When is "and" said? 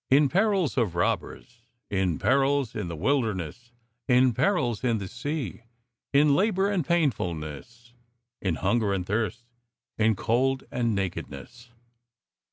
6.70-6.86, 8.94-9.04, 10.70-10.94